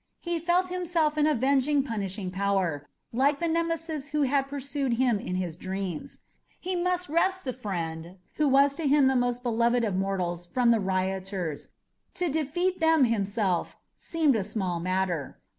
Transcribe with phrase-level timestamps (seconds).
[0.19, 5.35] He felt himself an avenging, punishing power, like the Nemesis who had pursued him in
[5.35, 6.21] his dreams.
[6.59, 10.71] He must wrest the friend who was to him the most beloved of mortals from
[10.71, 11.67] the rioters.
[12.15, 15.37] To defeat them himself seemed a small matter.